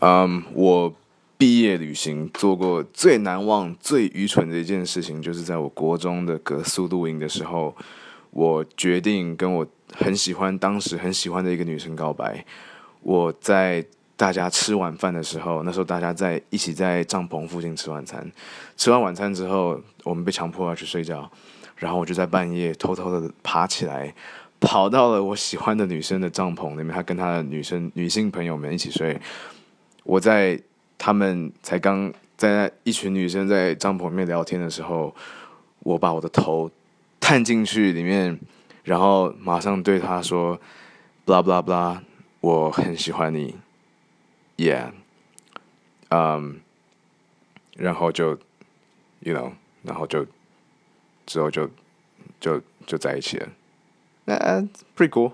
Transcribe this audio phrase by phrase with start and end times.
[0.00, 0.94] 嗯，我
[1.36, 7.74] 毕业旅行做过最难忘、最愚蠢的一件事情，就是在我国中的格宿露营的时候，
[8.30, 12.44] 我决定跟我很喜欢、当时很喜欢的一个女生告白。
[13.02, 13.84] 我在
[14.16, 18.30] 大家吃晚饭的时候，那时候大家在一起在帐篷附近吃晚餐。
[18.76, 21.30] 吃完晚餐之后，我们被强迫要去睡觉，
[21.76, 24.14] 然后我就在半夜偷偷的爬起来。
[24.60, 29.16] 跑到了我喜欢的女生的帐篷里面，她跟她的女生女性朋友们一起睡。
[30.08, 30.58] 我在
[30.96, 35.14] 他们才刚在一群女生在帐篷里面聊天的时候，
[35.80, 36.70] 我把我的头
[37.20, 38.40] 探进去里面，
[38.84, 40.58] 然后马上对她说
[41.26, 42.00] ：“blah blah blah，
[42.40, 43.54] 我很喜欢你
[44.56, 44.92] ，yeah，
[46.08, 46.58] 嗯，
[47.76, 48.30] 然后就
[49.20, 50.24] ，you know，然后就
[51.26, 51.68] 之后就
[52.40, 53.48] 就就在一起了。”
[54.24, 55.32] That's pretty cool.